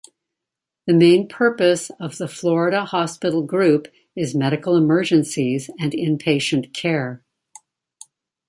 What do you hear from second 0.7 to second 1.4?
The main